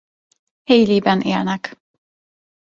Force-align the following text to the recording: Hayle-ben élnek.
Hayle-ben 0.63 1.19
élnek. 1.21 1.75